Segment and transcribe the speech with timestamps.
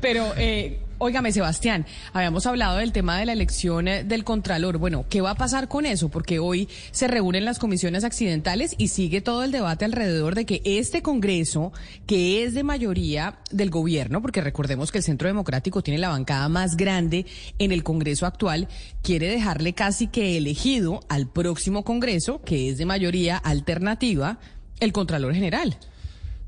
[0.00, 4.78] Pero, eh, óigame, Sebastián, habíamos hablado del tema de la elección eh, del Contralor.
[4.78, 6.08] Bueno, ¿qué va a pasar con eso?
[6.08, 10.60] Porque hoy se reúnen las comisiones accidentales y sigue todo el debate alrededor de que
[10.64, 11.72] este Congreso,
[12.06, 16.48] que es de mayoría del gobierno, porque recordemos que el Centro Democrático tiene la bancada
[16.48, 17.26] más grande
[17.58, 18.68] en el Congreso actual,
[19.02, 24.38] quiere dejarle casi que elegido al próximo Congreso, que es de mayoría alternativa,
[24.80, 25.76] el Contralor General.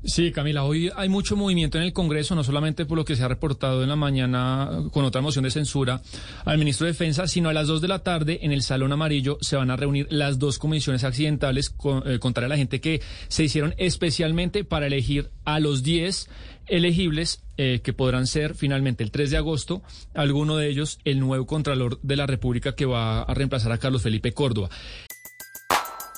[0.03, 3.23] Sí, Camila, hoy hay mucho movimiento en el Congreso, no solamente por lo que se
[3.23, 6.01] ha reportado en la mañana con otra moción de censura
[6.43, 9.37] al ministro de Defensa, sino a las dos de la tarde en el Salón Amarillo
[9.41, 12.99] se van a reunir las dos comisiones accidentales, con, eh, contarle a la gente que
[13.27, 16.29] se hicieron especialmente para elegir a los 10
[16.65, 19.83] elegibles eh, que podrán ser finalmente el 3 de agosto,
[20.15, 24.01] alguno de ellos el nuevo Contralor de la República que va a reemplazar a Carlos
[24.01, 24.69] Felipe Córdoba.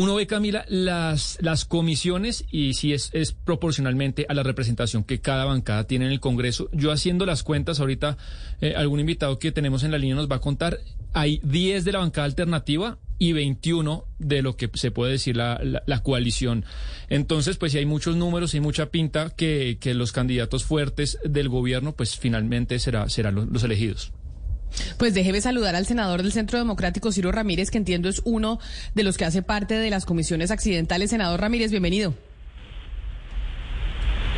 [0.00, 5.20] Uno ve, Camila, las, las comisiones y si es, es proporcionalmente a la representación que
[5.20, 6.70] cada bancada tiene en el Congreso.
[6.72, 8.16] Yo haciendo las cuentas, ahorita
[8.62, 10.78] eh, algún invitado que tenemos en la línea nos va a contar,
[11.12, 15.60] hay 10 de la bancada alternativa y 21 de lo que se puede decir la,
[15.62, 16.64] la, la coalición.
[17.10, 21.50] Entonces, pues si hay muchos números y mucha pinta que, que los candidatos fuertes del
[21.50, 24.14] gobierno, pues finalmente será, serán los, los elegidos.
[24.98, 28.58] Pues déjeme saludar al senador del Centro Democrático, Ciro Ramírez, que entiendo es uno
[28.94, 31.10] de los que hace parte de las comisiones accidentales.
[31.10, 32.14] Senador Ramírez, bienvenido.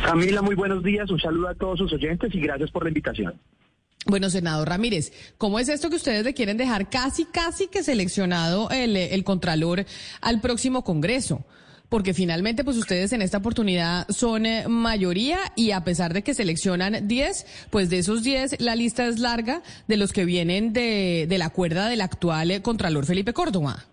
[0.05, 1.09] Camila, muy buenos días.
[1.09, 3.39] Un saludo a todos sus oyentes y gracias por la invitación.
[4.05, 8.69] Bueno, senador Ramírez, ¿cómo es esto que ustedes le quieren dejar casi, casi que seleccionado
[8.69, 9.85] el, el Contralor
[10.19, 11.45] al próximo Congreso?
[11.93, 16.33] Porque finalmente pues ustedes en esta oportunidad son eh, mayoría y a pesar de que
[16.33, 21.27] seleccionan 10, pues de esos 10 la lista es larga de los que vienen de,
[21.29, 23.85] de la cuerda del actual eh, Contralor Felipe Córdoba.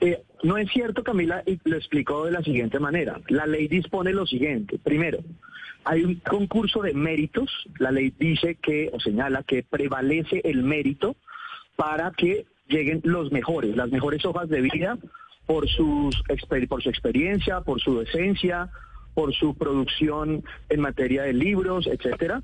[0.00, 3.20] Eh, no es cierto, Camila, y lo explico de la siguiente manera.
[3.26, 4.78] La ley dispone lo siguiente.
[4.78, 5.18] Primero,
[5.82, 7.50] hay un concurso de méritos.
[7.80, 11.16] La ley dice que, o señala que prevalece el mérito
[11.74, 14.96] para que lleguen los mejores, las mejores hojas de vida
[15.46, 16.22] por, sus,
[16.68, 18.68] por su experiencia, por su decencia,
[19.14, 22.42] por su producción en materia de libros, etcétera.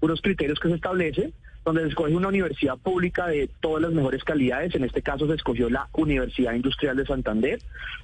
[0.00, 1.34] Unos criterios que se establecen
[1.64, 5.34] donde se escoge una universidad pública de todas las mejores calidades, en este caso se
[5.34, 7.58] escogió la Universidad Industrial de Santander,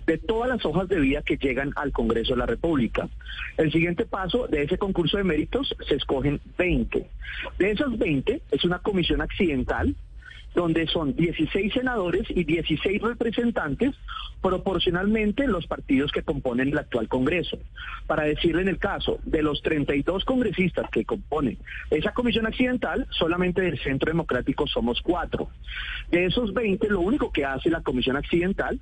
[0.07, 3.09] de todas las hojas de vida que llegan al Congreso de la República.
[3.59, 7.07] El siguiente paso de ese concurso de méritos se escogen 20.
[7.59, 9.95] De esos 20 es una comisión accidental
[10.55, 13.95] donde son 16 senadores y 16 representantes
[14.41, 17.59] proporcionalmente los partidos que componen el actual Congreso.
[18.07, 21.59] Para decirle en el caso de los 32 congresistas que componen
[21.91, 25.51] esa comisión accidental, solamente del Centro Democrático somos cuatro.
[26.11, 28.81] De esos 20, lo único que hace la comisión accidental,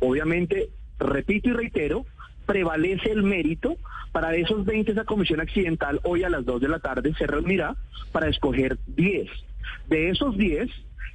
[0.00, 2.06] obviamente, repito y reitero,
[2.46, 3.76] prevalece el mérito.
[4.12, 7.76] Para esos 20, esa comisión accidental hoy a las 2 de la tarde se reunirá
[8.12, 9.28] para escoger 10.
[9.88, 10.68] De esos 10,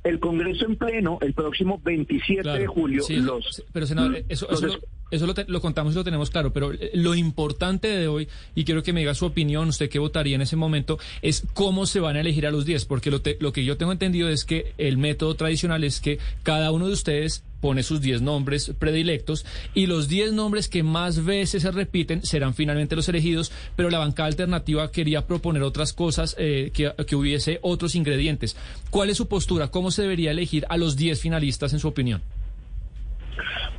[0.05, 3.03] el Congreso en pleno el próximo 27 claro, de julio.
[3.03, 4.73] Sí, los, pero senador, eso, eso, lo,
[5.09, 8.65] eso lo, te, lo, contamos y lo tenemos claro, pero lo importante de hoy, y
[8.65, 11.99] quiero que me diga su opinión, usted qué votaría en ese momento, es cómo se
[11.99, 14.45] van a elegir a los 10, porque lo, te, lo que yo tengo entendido es
[14.45, 19.43] que el método tradicional es que cada uno de ustedes pone sus 10 nombres predilectos
[19.73, 23.97] y los 10 nombres que más veces se repiten serán finalmente los elegidos, pero la
[23.97, 28.55] bancada alternativa quería proponer otras cosas, eh, que, que, hubiese otros ingredientes.
[28.91, 29.69] ¿Cuál es su postura?
[29.69, 32.21] ¿Cómo se debería elegir a los 10 finalistas en su opinión?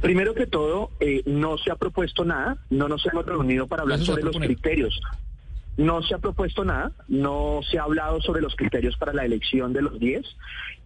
[0.01, 4.01] Primero que todo, eh, no se ha propuesto nada, no nos hemos reunido para hablar
[4.01, 5.01] sobre los criterios.
[5.77, 9.73] No se ha propuesto nada, no se ha hablado sobre los criterios para la elección
[9.73, 10.27] de los 10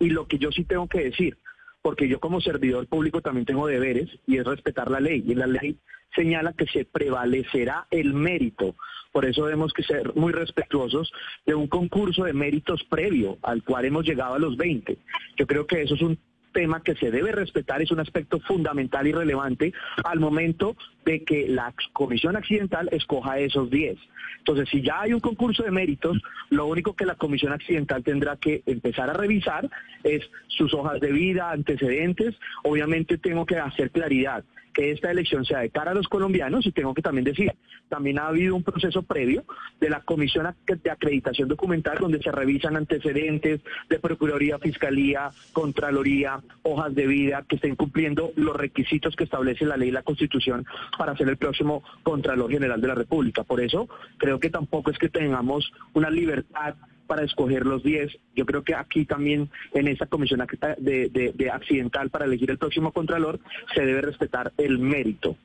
[0.00, 1.38] y lo que yo sí tengo que decir,
[1.82, 5.24] porque yo como servidor público también tengo deberes y es respetar la ley.
[5.26, 5.76] Y la ley
[6.14, 8.74] señala que se prevalecerá el mérito.
[9.12, 11.12] Por eso debemos que ser muy respetuosos
[11.46, 14.98] de un concurso de méritos previo al cual hemos llegado a los 20.
[15.36, 16.18] Yo creo que eso es un
[16.52, 19.72] tema que se debe respetar, es un aspecto fundamental y relevante
[20.04, 23.98] al momento de que la comisión accidental escoja esos 10.
[24.38, 28.36] Entonces, si ya hay un concurso de méritos, lo único que la comisión accidental tendrá
[28.36, 29.68] que empezar a revisar
[30.02, 32.34] es sus hojas de vida, antecedentes.
[32.64, 36.72] Obviamente tengo que hacer claridad que esta elección sea de cara a los colombianos y
[36.72, 37.52] tengo que también decir,
[37.88, 39.44] también ha habido un proceso previo
[39.80, 46.94] de la Comisión de Acreditación Documental donde se revisan antecedentes de Procuraduría, Fiscalía, Contraloría, hojas
[46.94, 51.16] de vida que estén cumpliendo los requisitos que establece la ley y la Constitución para
[51.16, 53.44] ser el próximo Contralor General de la República.
[53.44, 53.88] Por eso
[54.18, 56.74] creo que tampoco es que tengamos una libertad
[57.10, 58.16] para escoger los 10.
[58.36, 60.46] Yo creo que aquí también en esa comisión
[60.78, 63.40] de, accidental para elegir el próximo contralor
[63.74, 65.36] se debe respetar el mérito.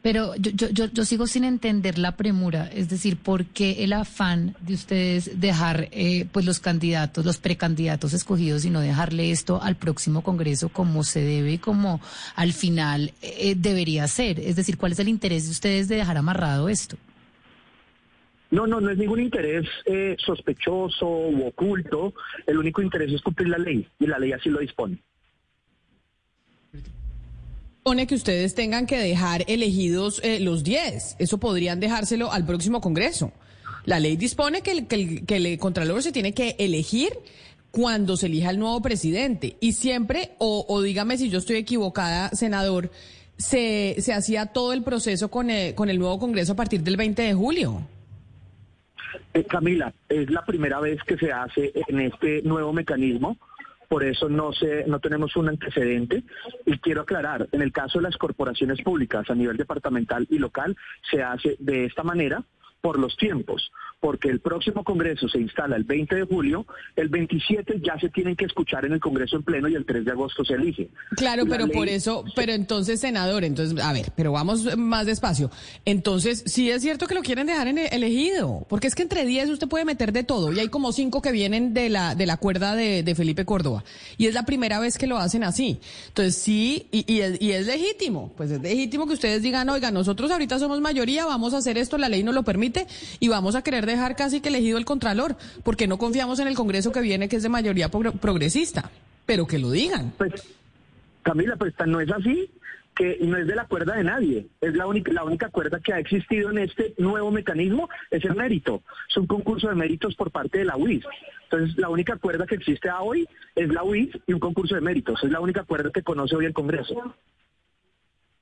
[0.00, 4.56] Pero yo, yo, yo, sigo sin entender la premura, es decir, ¿por qué el afán
[4.60, 9.76] de ustedes dejar eh, pues los candidatos, los precandidatos escogidos y no dejarle esto al
[9.76, 12.00] próximo Congreso como se debe y como
[12.34, 14.40] al final eh, debería ser?
[14.40, 16.96] Es decir, ¿cuál es el interés de ustedes de dejar amarrado esto?
[18.52, 22.12] No, no, no es ningún interés eh, sospechoso u oculto.
[22.46, 24.98] El único interés es cumplir la ley y la ley así lo dispone.
[27.82, 31.16] Pone que ustedes tengan que dejar elegidos eh, los 10.
[31.18, 33.32] Eso podrían dejárselo al próximo Congreso.
[33.86, 37.10] La ley dispone que el, el, Contralor se tiene que elegir
[37.70, 39.56] cuando se elija el nuevo presidente.
[39.60, 42.90] Y siempre, o, o dígame si yo estoy equivocada, senador,
[43.38, 46.98] se, se hacía todo el proceso con el, con el nuevo Congreso a partir del
[46.98, 47.80] 20 de julio.
[49.34, 53.36] Eh, Camila, es la primera vez que se hace en este nuevo mecanismo,
[53.88, 56.22] por eso no se, no tenemos un antecedente.
[56.64, 60.76] Y quiero aclarar, en el caso de las corporaciones públicas a nivel departamental y local,
[61.10, 62.42] se hace de esta manera
[62.80, 63.70] por los tiempos
[64.02, 66.66] porque el próximo Congreso se instala el 20 de julio,
[66.96, 70.04] el 27 ya se tienen que escuchar en el Congreso en pleno y el 3
[70.04, 70.90] de agosto se elige.
[71.16, 75.52] Claro, pero por eso, pero entonces, senador, entonces, a ver, pero vamos más despacio.
[75.84, 79.50] Entonces, sí es cierto que lo quieren dejar en elegido, porque es que entre 10
[79.50, 82.38] usted puede meter de todo y hay como cinco que vienen de la, de la
[82.38, 83.84] cuerda de, Felipe Córdoba
[84.16, 85.78] y es la primera vez que lo hacen así.
[86.08, 89.92] Entonces, sí, y, y, es, y es legítimo, pues es legítimo que ustedes digan, oiga,
[89.92, 92.88] nosotros ahorita somos mayoría, vamos a hacer esto, la ley nos lo permite
[93.20, 96.54] y vamos a querer dejar casi que elegido el Contralor, porque no confiamos en el
[96.54, 98.90] Congreso que viene, que es de mayoría progresista.
[99.26, 100.12] Pero que lo digan.
[100.18, 100.32] Pues,
[101.22, 102.50] Camila, pues no es así
[102.94, 105.94] que no es de la cuerda de nadie, es la única, la única cuerda que
[105.94, 110.30] ha existido en este nuevo mecanismo, es el mérito, es un concurso de méritos por
[110.30, 111.04] parte de la UIS.
[111.44, 115.22] Entonces, la única cuerda que existe hoy es la UIS y un concurso de méritos,
[115.22, 117.14] es la única cuerda que conoce hoy el Congreso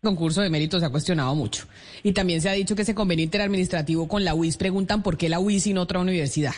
[0.02, 1.66] concurso de méritos se ha cuestionado mucho.
[2.02, 5.28] Y también se ha dicho que ese convenio interadministrativo con la UIS preguntan por qué
[5.28, 6.54] la UIS y no otra universidad.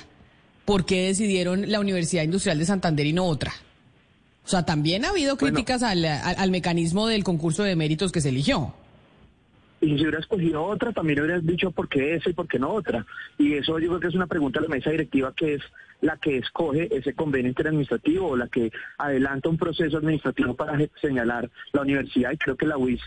[0.64, 3.50] ¿Por qué decidieron la Universidad Industrial de Santander y no otra?
[4.44, 8.28] O sea, también ha habido críticas al, al, mecanismo del concurso de méritos que se
[8.28, 8.74] eligió.
[9.80, 12.70] Y si hubiera escogido otra, también hubieras dicho por qué esa y por qué no
[12.70, 13.04] otra.
[13.38, 15.62] Y eso yo creo que es una pregunta a la mesa directiva que es
[16.00, 21.50] la que escoge ese convenio interadministrativo o la que adelanta un proceso administrativo para señalar
[21.72, 22.30] la universidad.
[22.30, 23.00] Y creo que la UIS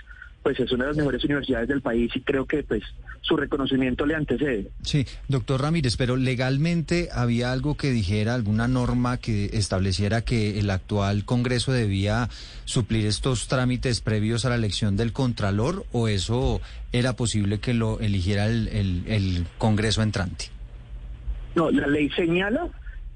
[0.45, 2.83] pues es una de las mejores universidades del país y creo que pues
[3.21, 4.67] su reconocimiento le antecede.
[4.83, 10.69] Sí, doctor Ramírez, pero legalmente había algo que dijera, alguna norma que estableciera que el
[10.69, 12.29] actual Congreso debía
[12.65, 17.99] suplir estos trámites previos a la elección del Contralor o eso era posible que lo
[17.99, 18.67] eligiera el,
[19.07, 20.51] el Congreso entrante.
[21.55, 22.67] No, la ley señala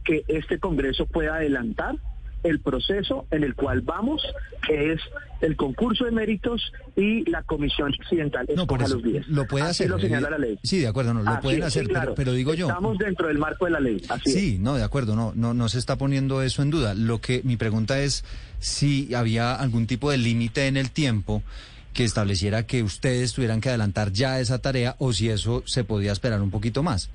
[0.04, 1.96] que este Congreso pueda adelantar
[2.44, 4.22] el proceso en el cual vamos,
[4.66, 5.02] que es
[5.42, 8.48] el concurso de méritos y la comisión occidental.
[8.56, 9.90] No, por eso, los Lo puede hacer.
[9.90, 10.60] lo eh, señala la ley.
[10.64, 12.68] Sí, de acuerdo, no, lo pueden hacer, pero, digo yo.
[12.68, 14.02] Estamos dentro del marco de la ley.
[14.10, 16.94] Así sí, no, de acuerdo, no, no, no se está poniendo eso en duda.
[16.94, 18.24] Lo que mi pregunta es
[18.60, 21.44] si había algún tipo de límite en el tiempo
[21.94, 26.12] que estableciera que ustedes tuvieran que adelantar ya esa tarea o si eso se podía
[26.12, 27.10] esperar un poquito más.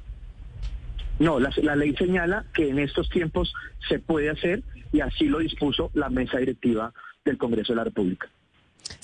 [1.19, 3.55] No, la, ley señala que en estos tiempos
[3.89, 6.93] se puede hacer y así lo dispuso la mesa directiva
[7.25, 8.29] del Congreso de la República.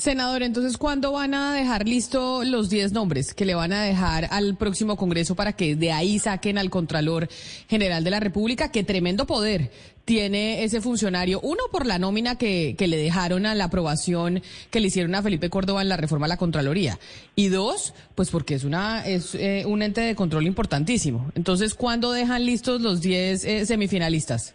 [0.01, 4.29] Senador, entonces, ¿cuándo van a dejar listo los 10 nombres que le van a dejar
[4.31, 7.29] al próximo Congreso para que de ahí saquen al Contralor
[7.69, 8.73] General de la República?
[8.73, 9.71] Qué tremendo poder
[10.07, 11.39] tiene ese funcionario.
[11.43, 15.23] Uno, por la nómina que, que le dejaron a la aprobación que le hicieron a
[15.23, 16.99] Felipe Córdoba en la reforma a la Contraloría.
[17.37, 21.31] Y dos, pues porque es, una, es eh, un ente de control importantísimo.
[21.35, 24.55] Entonces, ¿cuándo dejan listos los 10 eh, semifinalistas?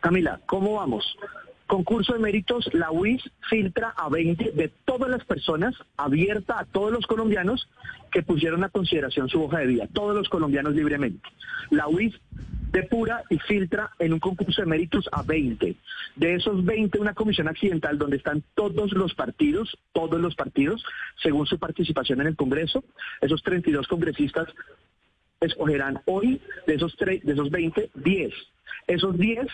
[0.00, 1.16] Camila, ¿cómo vamos?
[1.66, 6.92] Concurso de méritos, la UIS filtra a 20 de todas las personas, abierta a todos
[6.92, 7.68] los colombianos
[8.12, 11.26] que pusieron a consideración su hoja de vida, todos los colombianos libremente.
[11.70, 12.14] La UIS
[12.70, 15.76] depura y filtra en un concurso de méritos a 20.
[16.16, 20.84] De esos 20, una comisión accidental donde están todos los partidos, todos los partidos,
[21.22, 22.84] según su participación en el Congreso.
[23.20, 24.48] Esos 32 congresistas
[25.40, 28.34] escogerán hoy de esos, de esos 20, 10.
[28.86, 29.46] Esos 10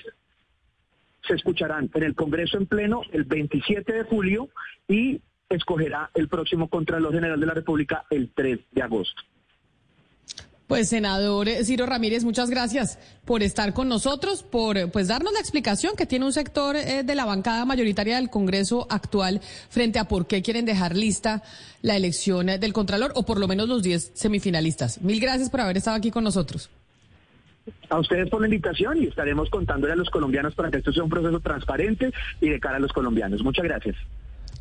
[1.31, 4.49] se escucharán en el Congreso en pleno el 27 de julio
[4.89, 9.23] y escogerá el próximo Contralor General de la República el 3 de agosto.
[10.67, 15.97] Pues senador Ciro Ramírez, muchas gracias por estar con nosotros, por pues darnos la explicación
[15.97, 20.27] que tiene un sector eh, de la bancada mayoritaria del Congreso actual frente a por
[20.27, 21.43] qué quieren dejar lista
[21.83, 25.01] la elección del Contralor o por lo menos los 10 semifinalistas.
[25.01, 26.71] Mil gracias por haber estado aquí con nosotros.
[27.89, 31.03] A ustedes por la invitación y estaremos contándole a los colombianos para que esto sea
[31.03, 33.43] un proceso transparente y de cara a los colombianos.
[33.43, 33.97] Muchas gracias.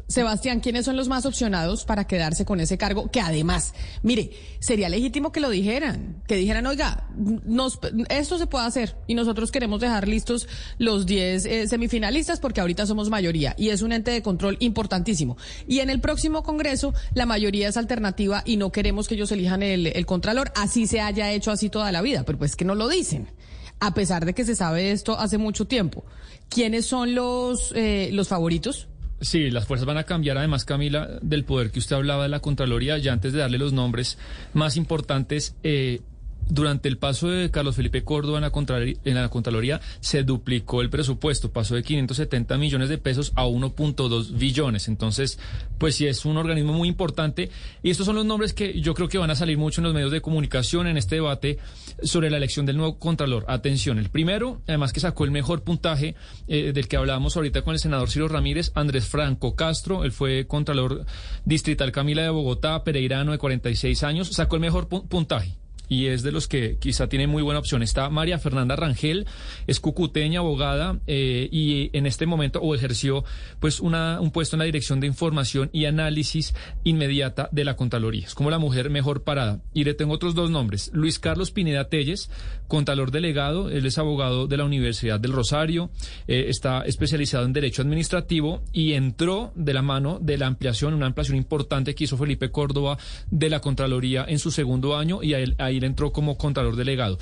[0.10, 3.12] Sebastián, ¿quiénes son los más opcionados para quedarse con ese cargo?
[3.12, 8.66] Que además, mire, sería legítimo que lo dijeran, que dijeran, oiga, nos, esto se puede
[8.66, 10.48] hacer y nosotros queremos dejar listos
[10.80, 15.38] los 10 eh, semifinalistas porque ahorita somos mayoría y es un ente de control importantísimo.
[15.68, 19.62] Y en el próximo Congreso la mayoría es alternativa y no queremos que ellos elijan
[19.62, 22.74] el, el Contralor, así se haya hecho así toda la vida, pero pues que no
[22.74, 23.30] lo dicen
[23.80, 26.04] a pesar de que se sabe esto hace mucho tiempo.
[26.50, 28.89] ¿Quiénes son los, eh, los favoritos?
[29.22, 32.40] Sí, las fuerzas van a cambiar, además, Camila, del poder que usted hablaba de la
[32.40, 32.98] Contraloría.
[32.98, 34.18] Ya antes de darle los nombres
[34.54, 36.02] más importantes, eh,
[36.50, 41.76] durante el paso de Carlos Felipe Córdoba en la, Contraloría, se duplicó el presupuesto, pasó
[41.76, 44.88] de 570 millones de pesos a 1.2 billones.
[44.88, 45.40] Entonces,
[45.78, 47.50] pues sí es un organismo muy importante.
[47.84, 49.94] Y estos son los nombres que yo creo que van a salir mucho en los
[49.94, 51.60] medios de comunicación en este debate
[52.02, 53.46] sobre la elección del nuevo Contralor.
[53.48, 56.16] Atención, el primero, además que sacó el mejor puntaje
[56.48, 60.48] eh, del que hablábamos ahorita con el senador Ciro Ramírez, Andrés Franco Castro, él fue
[60.48, 61.06] Contralor
[61.46, 66.32] Distrital Camila de Bogotá, Pereirano de 46 años, sacó el mejor puntaje y es de
[66.32, 67.84] los que quizá tiene muy buena opción.
[67.84, 69.26] Está María Fernanda Rangel,
[69.68, 73.26] es cucuteña, abogada, eh, y en este momento ejerció
[73.60, 76.54] pues una, un puesto en la Dirección de Información y Análisis
[76.84, 78.28] Inmediata de la Contraloría.
[78.28, 79.62] Es como la mujer mejor parada.
[79.74, 80.92] Y le tengo otros dos nombres.
[80.94, 82.30] Luis Carlos Pineda Telles,
[82.68, 85.90] contador delegado, él es abogado de la Universidad del Rosario,
[86.28, 91.08] eh, está especializado en Derecho Administrativo y entró de la mano de la ampliación, una
[91.08, 92.98] ampliación importante que hizo Felipe Córdoba
[93.32, 97.18] de la Contraloría en su segundo año y a entró como contador delegado.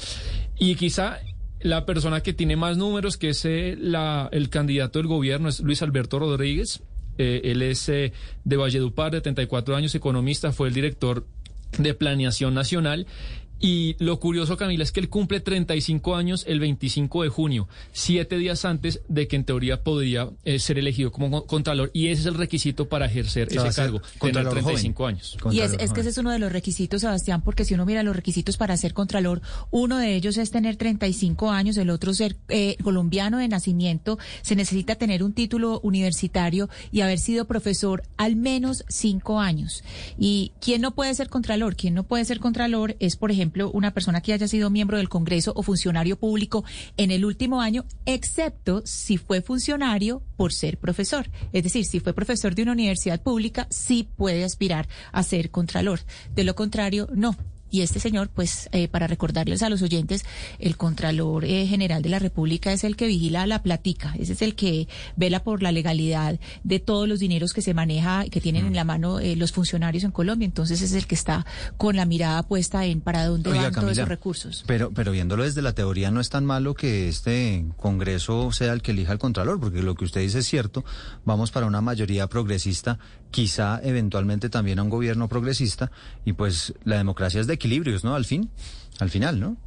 [0.58, 1.20] Y quizá
[1.60, 3.78] la persona que tiene más números, que es eh,
[4.32, 6.82] el candidato del gobierno, es Luis Alberto Rodríguez.
[7.18, 11.26] Eh, él es eh, de Valledupar, de 34 años, economista, fue el director
[11.78, 13.08] de Planeación Nacional
[13.60, 18.38] y lo curioso, Camila, es que él cumple 35 años el 25 de junio, siete
[18.38, 21.90] días antes de que en teoría podría eh, ser elegido como contralor.
[21.94, 25.38] Y ese es el requisito para ejercer ese cargo, tener 35 años.
[25.52, 28.04] Y es, es, que ese es uno de los requisitos, Sebastián, porque si uno mira
[28.04, 32.38] los requisitos para ser contralor, uno de ellos es tener 35 años, el otro ser
[32.50, 38.36] eh, colombiano de nacimiento, se necesita tener un título universitario y haber sido profesor al
[38.36, 39.84] menos cinco años.
[40.18, 41.76] ¿Y quién no puede ser contralor?
[41.76, 45.10] ¿Quién no puede ser contralor es, por ejemplo, una persona que haya sido miembro del
[45.10, 46.64] Congreso o funcionario público
[46.98, 51.30] en el último año, excepto si fue funcionario por ser profesor.
[51.54, 56.00] Es decir, si fue profesor de una universidad pública, sí puede aspirar a ser contralor.
[56.36, 57.36] De lo contrario, no.
[57.70, 60.24] Y este señor, pues, eh, para recordarles a los oyentes,
[60.60, 64.42] el Contralor eh, General de la República es el que vigila la platica, ese es
[64.42, 68.66] el que vela por la legalidad de todos los dineros que se maneja, que tienen
[68.66, 68.76] en mm.
[68.76, 70.46] la mano eh, los funcionarios en Colombia.
[70.46, 71.46] Entonces es el que está
[71.78, 74.64] con la mirada puesta en para dónde van todos esos recursos.
[74.68, 78.82] Pero, pero viéndolo desde la teoría, no es tan malo que este Congreso sea el
[78.82, 80.86] que elija al Contralor, porque lo que usted dice es cierto,
[81.26, 83.00] vamos para una mayoría progresista,
[83.32, 85.92] quizá eventualmente también a un gobierno progresista,
[86.26, 88.16] y pues la democracia es de equilibrios, ¿no?
[88.16, 88.50] Al fin,
[89.00, 89.58] al final, ¿no?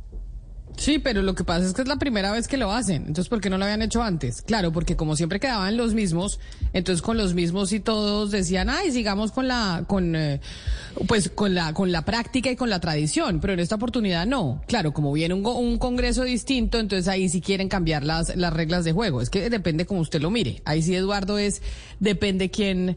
[0.77, 3.03] Sí, pero lo que pasa es que es la primera vez que lo hacen.
[3.03, 4.43] Entonces, ¿por qué no lo habían hecho antes?
[4.43, 6.41] Claro, porque como siempre quedaban los mismos,
[6.73, 10.41] entonces con los mismos y todos decían, ay, sigamos con la, con, eh,
[11.07, 13.41] pues con la, con la práctica y con la tradición.
[13.41, 14.63] Pero en esta oportunidad no.
[14.69, 18.93] Claro, como viene un, congreso distinto, entonces ahí sí quieren cambiar las, las reglas de
[18.93, 19.21] juego.
[19.21, 20.63] Es que depende como usted lo mire.
[20.65, 21.63] Ahí sí, Eduardo, es,
[21.99, 22.97] depende quién,